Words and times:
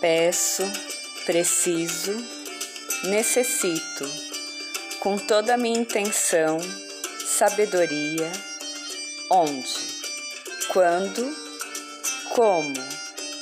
Peço, 0.00 0.62
preciso, 1.26 2.16
necessito, 3.04 4.10
com 4.98 5.18
toda 5.18 5.54
a 5.54 5.56
minha 5.58 5.78
intenção, 5.78 6.58
sabedoria, 7.26 8.32
onde, 9.30 9.74
quando, 10.72 11.36
como 12.30 12.74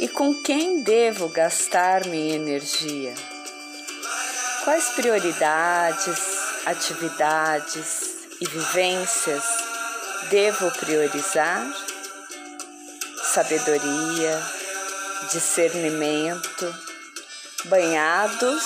e 0.00 0.08
com 0.08 0.32
quem 0.42 0.82
devo 0.82 1.28
gastar 1.28 2.06
minha 2.06 2.36
energia. 2.36 3.14
Quais 4.64 4.88
prioridades, 4.90 6.18
atividades 6.64 8.14
e 8.40 8.46
vivências 8.46 9.44
devo 10.30 10.70
priorizar? 10.72 11.70
Sabedoria, 13.34 14.55
discernimento, 15.30 16.74
banhados 17.64 18.62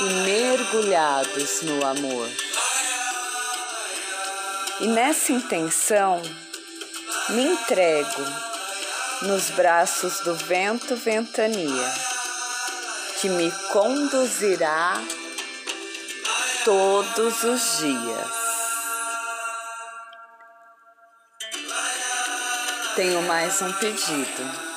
e 0.00 0.02
mergulhados 0.24 1.62
no 1.62 1.86
amor. 1.86 2.28
E 4.80 4.86
nessa 4.86 5.32
intenção, 5.32 6.22
me 7.30 7.42
entrego 7.42 8.22
nos 9.22 9.50
braços 9.50 10.20
do 10.20 10.34
vento 10.34 10.94
ventania, 10.94 11.92
que 13.20 13.28
me 13.28 13.50
conduzirá 13.72 15.02
todos 16.64 17.42
os 17.42 17.78
dias. 17.78 18.38
Tenho 22.94 23.22
mais 23.22 23.60
um 23.62 23.72
pedido 23.74 24.67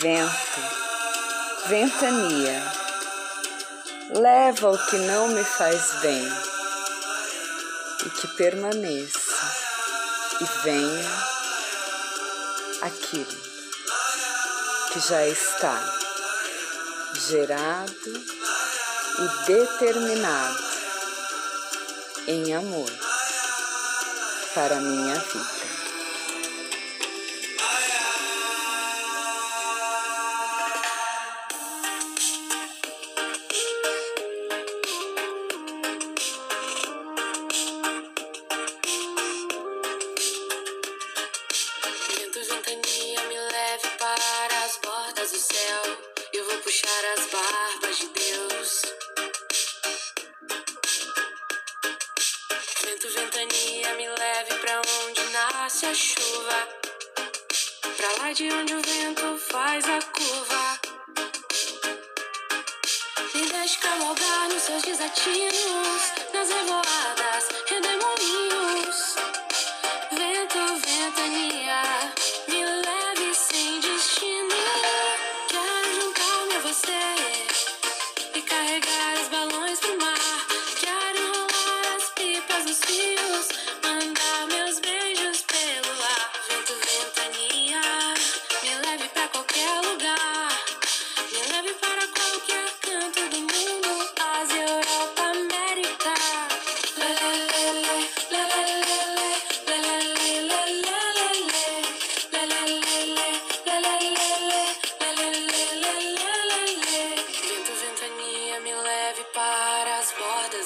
vento, 0.00 0.60
ventania, 1.66 2.62
leva 4.14 4.70
o 4.70 4.78
que 4.86 4.96
não 4.98 5.28
me 5.28 5.42
faz 5.42 5.92
bem 6.00 6.24
e 8.06 8.10
que 8.10 8.28
permaneça 8.36 9.56
e 10.40 10.44
venha 10.62 11.10
aquilo 12.82 13.42
que 14.92 15.00
já 15.00 15.26
está 15.26 15.82
gerado 17.28 18.12
e 19.18 19.46
determinado 19.46 20.64
em 22.28 22.54
amor 22.54 22.92
para 24.54 24.76
a 24.76 24.80
minha 24.80 25.14
vida. 25.16 25.57
Nasce 55.68 55.86
a 55.86 55.94
chuva, 55.94 56.68
pra 57.96 58.22
lá 58.22 58.32
de 58.32 58.50
onde 58.50 58.74
o 58.74 58.82
vento 58.82 59.38
faz 59.50 59.84
a 59.84 60.00
curva. 60.02 60.80
Me 63.34 63.46
deixe 63.46 63.78
cavalgar 63.78 64.48
nos 64.48 64.62
seus 64.62 64.82
desatinos, 64.82 66.02
nas 66.32 66.48
revoadas, 66.48 67.48
redemoinhos. 67.66 68.17
Mandar 83.82 84.46
meus 84.48 84.78
beijos 84.80 85.42
pelo 85.42 85.92
ar. 86.02 86.32
Vento, 86.48 86.74
ventania, 86.74 87.80
me 88.62 88.74
leve 88.86 89.08
pra 89.08 89.28
qualquer 89.28 89.80
lugar. 89.82 90.48
Me 91.32 91.52
leve 91.52 91.74
para 91.80 91.97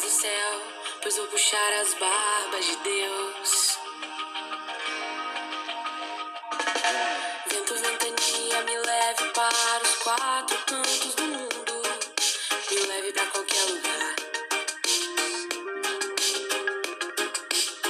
do 0.02 0.10
céu, 0.10 0.62
pois 1.00 1.16
vou 1.16 1.26
puxar 1.28 1.72
as 1.74 1.94
barbas 1.94 2.64
de 2.64 2.76
Deus. 2.78 3.78
Vento, 7.46 7.74
ventania, 7.74 8.62
me 8.62 8.78
leve 8.78 9.24
para 9.32 9.82
os 9.84 9.94
quatro 10.02 10.58
cantos 10.66 11.14
do 11.14 11.22
mundo. 11.22 11.82
Me 12.70 12.78
leve 12.80 13.12
pra 13.12 13.26
qualquer 13.26 13.64
lugar. 13.66 14.14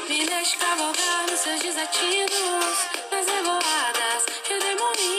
Me 0.09 0.27
deixe 0.27 0.57
cavalgar 0.59 1.31
nos 1.31 1.41
seus 1.41 1.61
desatinos, 1.61 2.77
nas 3.11 3.27
revoadas, 3.27 4.27
redemoinhos. 4.45 5.12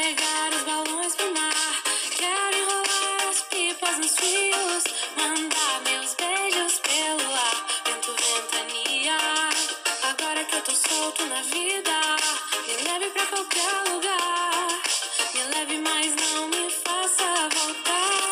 Carregar 0.00 0.50
os 0.56 0.62
balões 0.62 1.14
pro 1.14 1.32
mar. 1.34 1.52
Quero 2.16 2.56
enrolar 2.56 3.28
as 3.28 3.40
pipas 3.42 3.98
nos 3.98 4.16
fios, 4.16 4.84
mandar 5.16 5.80
meus 5.84 6.14
beijos 6.14 6.80
pelo 6.80 7.34
ar. 7.34 7.66
Vento, 7.84 8.16
ventania, 8.16 9.18
agora 10.08 10.44
que 10.44 10.56
eu 10.56 10.62
tô 10.62 10.72
solto 10.72 11.26
na 11.26 11.42
vida, 11.42 12.16
me 12.66 12.76
leve 12.88 13.10
pra 13.10 13.26
qualquer 13.26 13.92
lugar. 13.92 14.68
Me 15.34 15.42
leve, 15.54 15.78
mas 15.78 16.14
não 16.16 16.48
me 16.48 16.70
faça 16.70 17.48
voltar. 17.54 18.22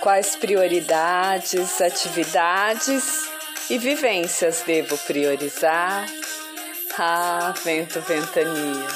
Quais 0.00 0.34
prioridades, 0.36 1.80
atividades 1.80 3.28
e 3.70 3.78
vivências 3.78 4.62
devo 4.66 4.98
priorizar? 4.98 6.08
Ah, 7.00 7.54
vento, 7.64 8.00
ventania, 8.00 8.88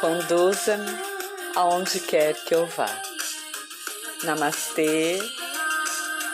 conduza-me 0.00 0.90
aonde 1.56 2.00
quer 2.00 2.34
que 2.44 2.54
eu 2.54 2.66
vá. 2.66 2.88
Namastê, 4.24 5.18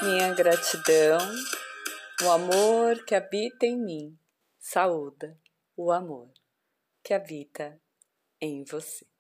minha 0.02 0.34
gratidão, 0.34 1.18
o 2.22 2.30
amor 2.30 3.04
que 3.04 3.14
habita 3.14 3.66
em 3.66 3.78
mim, 3.78 4.18
saúda 4.58 5.38
o 5.76 5.90
amor 5.90 6.30
que 7.02 7.12
habita 7.12 7.80
em 8.40 8.64
você. 8.64 9.13